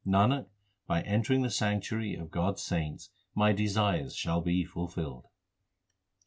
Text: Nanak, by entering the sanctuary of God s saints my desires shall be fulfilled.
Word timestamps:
Nanak, 0.03 0.47
by 0.87 1.03
entering 1.03 1.43
the 1.43 1.51
sanctuary 1.51 2.15
of 2.15 2.31
God 2.31 2.55
s 2.55 2.63
saints 2.63 3.11
my 3.35 3.53
desires 3.53 4.15
shall 4.15 4.41
be 4.41 4.65
fulfilled. 4.65 5.27